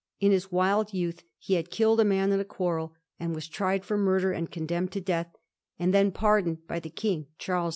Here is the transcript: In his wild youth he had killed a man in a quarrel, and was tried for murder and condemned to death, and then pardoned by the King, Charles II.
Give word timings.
In 0.19 0.31
his 0.31 0.51
wild 0.51 0.95
youth 0.95 1.21
he 1.37 1.53
had 1.53 1.69
killed 1.69 1.99
a 1.99 2.03
man 2.03 2.31
in 2.31 2.39
a 2.39 2.43
quarrel, 2.43 2.95
and 3.19 3.35
was 3.35 3.47
tried 3.47 3.85
for 3.85 3.99
murder 3.99 4.31
and 4.31 4.49
condemned 4.49 4.91
to 4.93 4.99
death, 4.99 5.35
and 5.77 5.93
then 5.93 6.09
pardoned 6.11 6.65
by 6.65 6.79
the 6.79 6.89
King, 6.89 7.27
Charles 7.37 7.69
II. 7.69 7.69